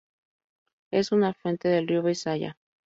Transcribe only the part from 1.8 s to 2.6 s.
río Besaya.